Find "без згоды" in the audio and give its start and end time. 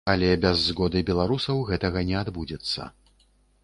0.45-1.03